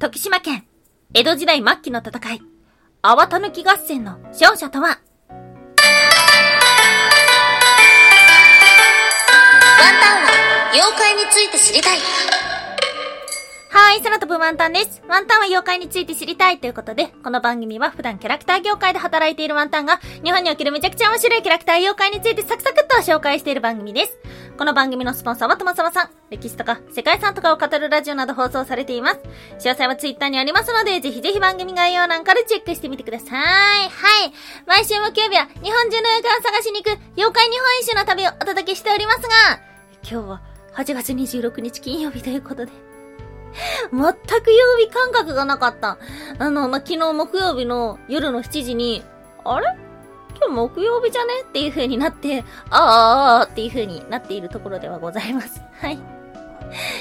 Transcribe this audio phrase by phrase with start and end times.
[0.00, 0.64] 徳島県、
[1.12, 2.40] 江戸時代末期の戦い、
[3.02, 4.88] 泡たぬき合戦の勝者とは？
[4.88, 4.98] ワン
[10.00, 11.98] タンは妖怪について知りたい。
[13.72, 15.00] はい、空飛ぶワンタンです。
[15.08, 24.18] ワンタンは妖怪について知りたいということで、この番組は普段キャラクター業界で働いているワンタンが、日本におけるめちゃくちゃ面白いキャラクター妖怪についてサクサクっと紹介している番組です。
[24.58, 26.10] この番組のスポンサーはとまさまさん。
[26.30, 29.20] 歴史とか世界遺産とかを語るラジオなど放送されています。
[29.60, 33.30] 詳細はツイッターにありますので、ぜひぜひ番組概要欄からチェックしてみてください。
[33.30, 33.86] は
[34.26, 34.32] い。
[34.66, 39.28] 毎週木曜日は日本中の映画を探しに行く妖怪日本一周の旅をお届けしておりますが、
[40.02, 40.42] 今日は
[40.74, 42.89] 8月26日金曜日ということで、
[43.92, 44.02] 全
[44.42, 45.98] く曜日感覚がなかった。
[46.38, 49.02] あの、まあ、昨日木曜日の夜の7時に、
[49.44, 49.66] あれ？
[50.36, 51.42] 今日木曜日じゃね？
[51.42, 55.60] っていう風になって、あーあーっていう風になっているところではございます。
[55.80, 55.98] はい。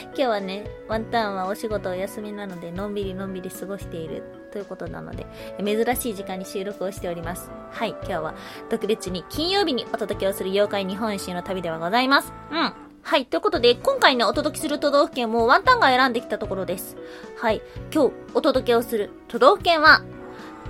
[0.05, 5.27] 今日はね、ワンタンはお仕事お休みなので、のんびりのんびり過ごしているということなので、
[5.63, 7.51] 珍しい時間に収録をしております。
[7.71, 8.34] はい、今日は
[8.70, 12.34] 特別に金曜日にお届けをする妖怪日本一周の旅ではございます。
[12.51, 12.88] うん。
[13.01, 13.25] はい。
[13.25, 16.95] ということで、今回ね、お届けする都道府県もワンタンが選んできたところです。
[17.37, 17.61] はい。
[17.93, 20.03] 今日お届けをする都道府県は、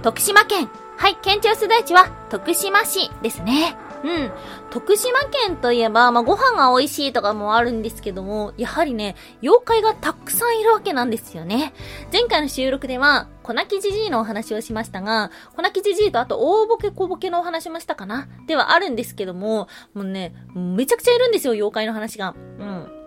[0.02, 0.70] 徳島県。
[0.98, 1.18] はい。
[1.22, 3.89] 県庁所在地は徳島市ですね。
[4.04, 4.32] うん。
[4.70, 11.74] 徳島県といえば、まあ、ご飯が美味しいとかもあるんですけども、やはりね、妖怪がたくさんいるわけなんですよね。
[12.12, 18.28] 前回の収録では、粉木じじいのお話をしましたが、粉木じじいとあと大ボケ小ボケのお話もしたかな？
[18.48, 22.36] ではあるんですけども、もうね、めちゃくちゃいるんですよ、妖怪の話が。
[22.38, 22.99] うん。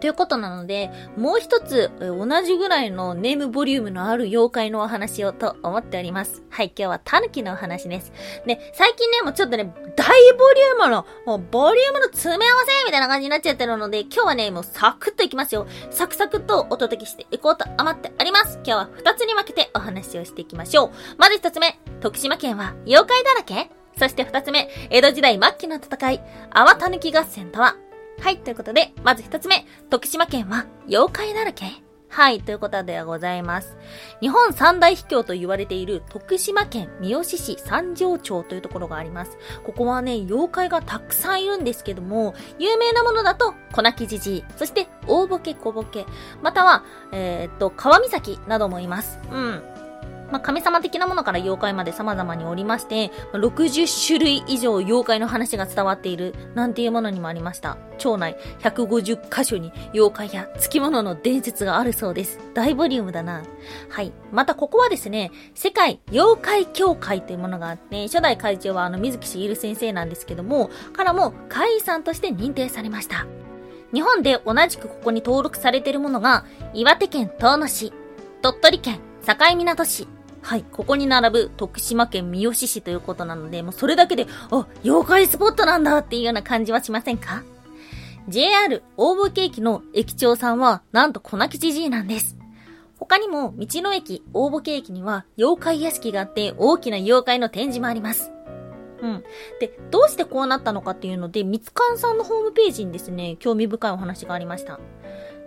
[0.00, 6.42] ということなので、もう一つ、同じぐらいのネームボリュームのある妖怪のお話をと思っております。
[6.50, 8.12] はい、今日はタヌキのお話です。
[8.46, 15.66] で、最近ね、もうちょっとね、大ボリュームの、もうボリュームの詰め合わせみたいな感じになっちゃってるので、今日はね、もうサクッといきますよ。
[15.90, 18.56] サクサクとお届けしていこうと思っております。
[18.56, 20.90] 今日は二つに分けてお話をしていきましょう。
[21.18, 26.20] まず一つ目、徳島県は妖怪だらけそして二つ目、江戸時代末期の戦い、
[26.50, 27.76] 泡たぬき合戦とは
[28.20, 31.66] はい、ということで、まず一つ目、徳島県は妖怪だらけ？
[32.08, 33.76] はい、ということでございます。
[34.20, 39.36] 日本三大秘境と言われている徳島県三好市三条町というところがあります。
[39.64, 46.06] ここはね、妖怪がたくさんいるんですけども、有名なものだと、粉木じじい、そして大ボケ小ボケ、
[46.42, 49.18] または、えー、っと、川岬などもいます。
[49.30, 49.62] うん。
[50.30, 57.78] まあ、神様的なものから妖怪まで様々におりまして、60種類以上妖怪の話が伝わっている、なんていうものにもありました。
[57.98, 62.38] 町内150箇所に妖怪や付き物の伝説があるそうです。
[62.54, 63.42] 大ボリュームだな。
[63.88, 64.12] はい。
[64.32, 73.26] またここはですね、世界妖怪協会というものがあって、初代会長はあの水木しげる先生なんですけども、からも会員さんとして認定されました。
[73.92, 76.44] 日本で同じくここに登録されているものが、
[76.74, 77.92] 岩手県遠野市、
[78.42, 80.08] 鳥取県境港市、
[80.46, 87.42] はい、ここに並ぶ徳島県三好市ということなので、もうそれだけで、あ、妖怪スポットなんだっていうような感じはしませんか
[88.28, 92.36] ?JR 大武駅の駅長さんは、なんと粉木じじいなんです。
[92.96, 98.30] 他にも、道の駅大武駅には、妖怪屋敷があって、大きな妖怪の展示もあります。
[99.02, 99.24] うん。
[99.58, 104.78] で、どうしてこうなったのかっていうので、みつかんさんのホームページにですね、興味深いお話がありました。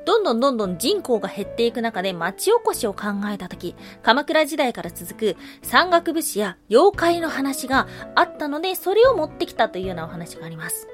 [0.06, 10.88] どんどんどんどん人口が減っていく中で町おこしを考えたとき、鎌倉時代から続く山岳武士や妖怪の話があったので、それを持ってきたというようなお話があります。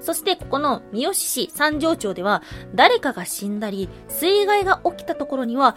[0.00, 2.42] そしてここの三好市三条町では、
[2.74, 5.76] 誰かが死んだり、水害が起きたところには、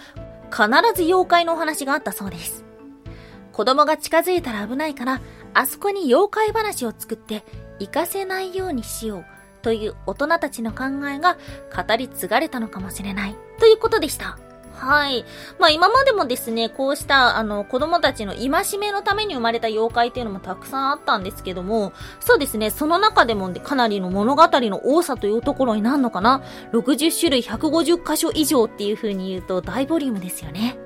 [0.52, 2.66] 必ず妖怪のお話があったそうです。
[3.52, 5.22] 子供が近づいたら危ないから、
[5.54, 7.44] あそこに妖怪話を作って、
[7.80, 9.39] 行かせないようにしよう。
[9.62, 11.38] という大人たちの考えが
[11.76, 14.38] 語り継がれたのかもしれないということでした。
[14.80, 15.26] はい。
[15.60, 26.42] まあ今までもですね、こうしたあの子供たちの戒めのために生まれた妖怪っていうのもたくさんあったんですけども、そうですね、その中でもかなりの物語の多さというところになるのかな
[26.72, 30.78] ?60 種類150箇所以上っていう風に言うと大ボリュームですよね。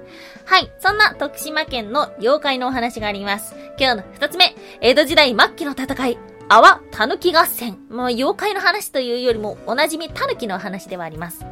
[0.46, 0.72] はい。
[0.80, 3.56] そんな徳島県の妖怪のお話があります。
[3.80, 6.33] 今日の二つ目、江戸時代末期の戦い。
[6.50, 7.78] 泡たぬき合戦。
[7.90, 11.46] もう妖怪の話というよりもおなじみたぬきの話ではあります。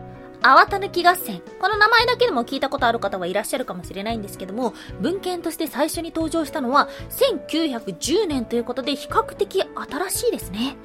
[0.43, 1.41] 泡たぬき合戦。
[1.59, 10.75] この名前だけでも聞いたことある方はいらっしゃるかもしれないんですけども、文献として最初に登場したのは1910年ということで比較的新しいですね。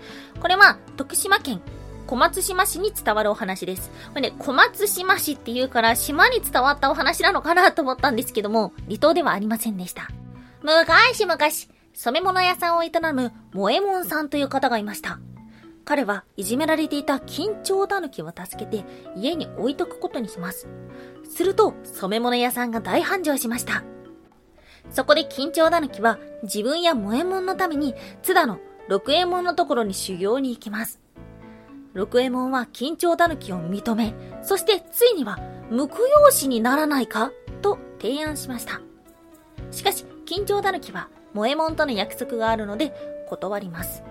[0.41, 1.61] これは徳島県
[2.06, 3.91] 小松島市に伝わるお話です。
[4.11, 10.08] これね、小松島市っていうから島に伝わったお話なのかなと思ったんですけども、離島ではありませんでした。
[10.62, 11.38] 昔々、
[11.96, 15.19] 染め物屋さんを営む萌えもんさんという方がいました。
[15.87, 18.84] 彼はいじめられていた緊張タヌキを助けて
[19.16, 20.69] 家に置いとくことにします。
[21.25, 23.82] すると、染め物屋さんが大繁盛しました。
[24.90, 28.58] そこで緊張タヌキは自分や萌え物のために津田の
[28.88, 31.00] 六右衛門のところに修行に行きます。
[31.94, 35.38] 六右衛門は緊張タヌキを認め、そしてついには
[35.70, 37.32] 婿養子にならないか
[37.62, 38.82] と提案しました。
[39.70, 42.94] しかし、緊張タヌキは萌え物との約束があるので
[43.29, 44.03] 断ります。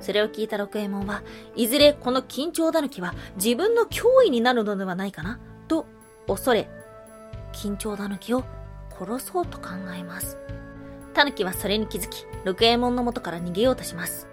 [0.00, 1.22] それを聞いた六右衛門は、
[1.54, 5.86] いずれこの緊張タヌキは自分の脅威になるのではないかな、と
[6.26, 6.70] 恐れ、
[7.52, 8.44] 緊張タヌキを
[8.98, 10.38] 殺そうと考えます。
[11.12, 14.26] タヌキはそれに気づき、六右衛門の元から逃げようとします。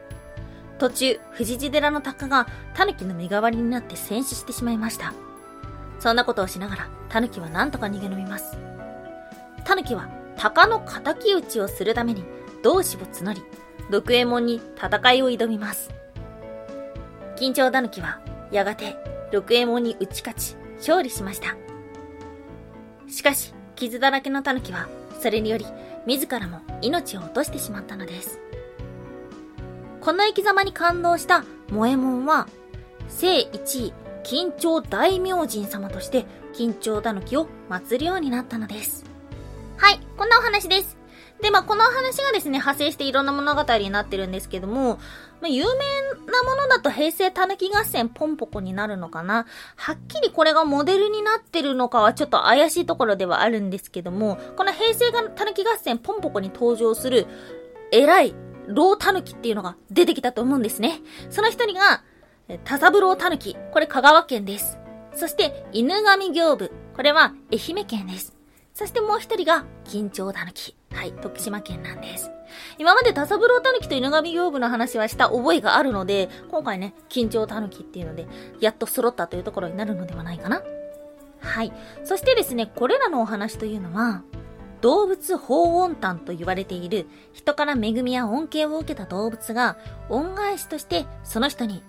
[0.77, 5.13] 途中、藤地寺の鷹がタヌキの身代わりになって戦死してしまいました。
[5.99, 8.57] そんなことをしながら、タヌキは何とか逃げ延びます。
[9.63, 12.23] タヌキは鷹の敵討ちをするために
[12.63, 13.43] 同志を募り、
[13.89, 15.91] 六右衛門に戦いを挑みます。
[17.37, 18.19] 緊張タヌキは
[18.51, 18.97] やがて
[19.31, 21.55] 六右衛門に打ち勝ち、勝利しました。
[23.07, 24.87] しかし、傷だらけのタヌキは、
[25.19, 25.65] それにより、
[26.05, 28.39] 自らも命を落としてしまったのです。
[30.01, 32.47] この生き様に感動した萌え門は、
[33.07, 33.93] 聖一位
[34.23, 39.14] 緊張大明神様として、緊張タヌキを祀るようになったのです。
[39.77, 40.97] はい、こんなお話です。
[41.41, 44.99] で、まあ、この話がですね、派生していろんな物語になってるんですけども、
[45.41, 45.69] まあ、有名
[46.31, 49.45] なものだと平成たぬき合戦ポンポコになるのかな
[49.75, 57.27] はっきりこれがモデルになってるのかはちょっと怪しいところではあるんですけども、この平成たぬき合戦ポンポコに登場する
[57.91, 58.35] 偉い
[58.67, 61.01] 老たぬきっていうのが出てきたと思うんですね。
[61.29, 62.03] その一人が、
[62.63, 63.55] 田三郎たぬき。
[63.71, 64.77] これ香川県です。
[65.13, 66.71] そして、犬神行部。
[66.95, 68.34] これは愛媛県です。
[68.75, 70.75] そしてもう一人が、緊張たぬき。
[70.91, 72.29] はい、徳島県なんです。
[72.77, 78.27] 今まで田三郎たぬきと犬神行部の話はした覚えがあるので、今回ね、緊張たぬきっていうので、
[78.59, 80.61] やっと揃ったというところになるのではないかな。
[81.39, 81.71] はい。
[82.03, 84.23] そしてですね、これらのお話というのは、
[84.81, 89.77] 動物法恩丹と言われている人から恵みや恩恵を受けた動物が
[90.09, 91.81] 恩返しとしてその人に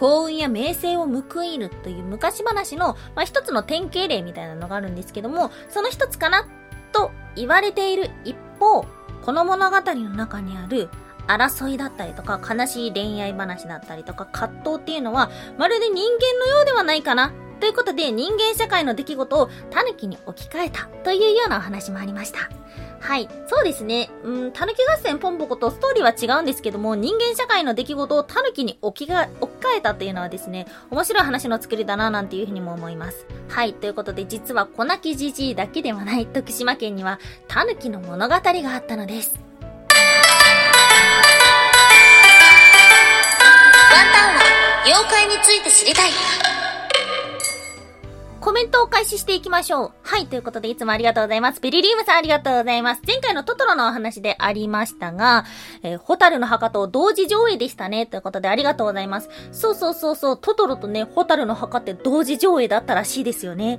[0.00, 6.48] 幸運や名声を報いるという昔話の、まあ、一つの典型例みたいなのがあるんですけども、その一つかな
[6.92, 8.86] と言われている一方、
[9.22, 10.88] この物語の中にある
[11.26, 22.48] 争いだったりとか悲しい恋愛話だったりとか葛藤っていうのはまるで人間のようではないかなということで人間社会の出来事をタヌキに置き換えたというようなお話もありました。
[23.00, 23.28] はい。
[23.46, 24.10] そうですね。
[24.22, 33.26] うん、タヌキ合戦ポンポコとストーリーは違うんですけども、人間社会の出来事をタヌキに置きが、置き換えたっていうのはですね、面白い話の作りだななんていうふうにも思います。
[33.48, 33.72] はい。
[33.72, 37.18] ということで、実は小泣きじじいだけではない徳島県には、
[37.48, 39.38] タヌキの物語があったのです。
[39.38, 39.94] ワ
[44.02, 44.42] ンタンは
[44.84, 46.49] 妖怪について知りたい。
[48.40, 49.92] コメントを開始していきましょう。
[50.02, 51.60] はい、ということでいつもありがとうございます。
[51.60, 53.02] ベリリウムさんありがとうございます。
[53.06, 55.44] 前回のトトロのお話でありましたが、
[55.82, 58.06] えーホタルの墓と同時上映でしたね。
[58.06, 59.28] ということでありがとうございます。
[59.52, 63.78] そうそうそうそう、トトロとね、ホタルの墓って同時上映だったらしいですよね。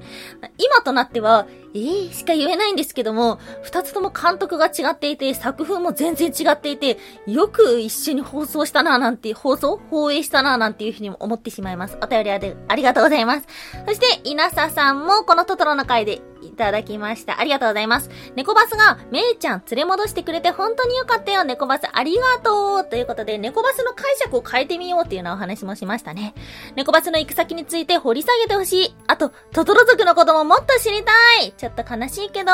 [0.60, 6.98] 今となっては、えー、しか言えないんですけども、二つとも監督が違っていて、作風も全然違っていて、
[7.28, 11.98] よく一緒に放送したなぁなんて、放送放映したなぁなんていうふうにも思ってしまいます。
[12.02, 13.48] お便りあでありがとうございます。
[13.88, 16.22] そして、稲佐さんもこのトトロの回で
[16.52, 17.40] いただきました。
[17.40, 18.10] ありがとうございます。
[18.36, 26.34] 猫バスが、めいちゃん連れ戻してくれて本当によかったよ、猫バスありがとうということで、猫バスの解釈を変えてみようっていうようなお話もしましたね。
[26.76, 28.96] 猫バスの行く先について掘り下げてほしい。
[29.08, 31.12] あと、トトロ族のことももっと知りた
[31.44, 32.52] いちょっと悲しいけど。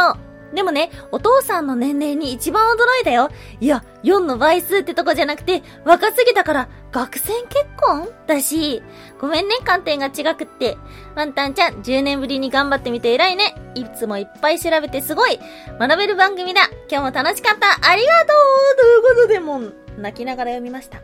[0.53, 3.29] でもね、お父さんの年齢に一番驚いたよ。
[3.59, 8.07] いや、4の倍数ってとこじゃなくて、若すぎたから、学生結婚？
[8.27, 8.81] だし、
[9.19, 10.77] ごめんね、観点が違くって。
[11.15, 13.55] ワンタンちゃん、10年ぶりに頑張ってみて偉いね。
[13.75, 15.39] いつもいっぱい調べてすごい。
[15.79, 16.61] 学べる番組だ。
[16.89, 17.89] 今日も楽しかった。
[17.89, 18.33] ありがと
[18.73, 20.99] うということで、もう、泣きながら読みました。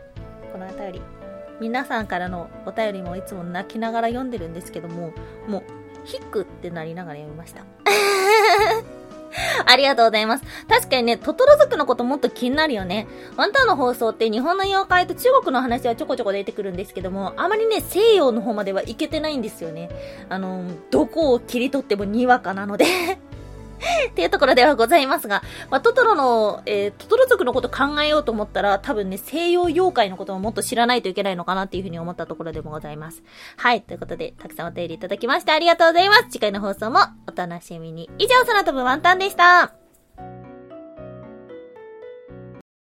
[0.52, 1.02] このお便り。
[1.60, 5.12] 皆さんからのお便りもいつも泣きながら読んでるんですけども、
[5.46, 5.62] もう、
[6.04, 7.64] ヒックってなりながら読みました。
[9.66, 10.44] ありがとうございます。
[10.68, 13.06] 確かにね、トトロ族のこともっと気になるよね。
[13.36, 19.90] ワンタンの放送って日本の妖怪と中国の話はちょこちょこ出てくるんですけども、あまりね、西洋の方までは行けてないんですよね。
[20.28, 22.86] あの、どこを切り取ってもにわかなので。
[24.08, 33.22] っていうところではございますが、まあ、トトロの、えー、トトロ族のこと考えようと思ったら、多分ね、西洋妖怪のことももっと知らないといけないのかなっていうふうに思ったところでもございます。
[33.56, 36.24] はい、ということで、たくさんお便りいただきましてありがとうございます。
[36.30, 38.10] 次回の放送もお楽しみに。
[38.18, 39.83] 以上、空飛ぶワンタンでした。